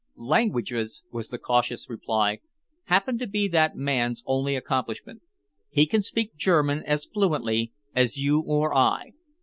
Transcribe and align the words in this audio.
"Languages," 0.15 1.03
was 1.11 1.29
the 1.29 1.37
cautious 1.37 1.87
reply, 1.87 2.39
"happen 2.85 3.19
to 3.19 3.27
be 3.27 3.47
that 3.49 3.75
man's 3.75 4.23
only 4.25 4.55
accomplishment. 4.55 5.21
He 5.69 5.85
can 5.85 6.01
speak 6.01 6.35
German 6.35 6.81
as 6.85 7.05
fluently 7.05 7.71
as 7.95 8.17
you 8.17 8.39
or 8.41 8.75
I. 8.75 9.11